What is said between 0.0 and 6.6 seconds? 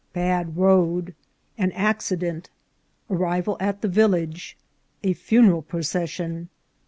—Bad Road.— An Accident.— Arrival at the Village.— A Funeral Procession.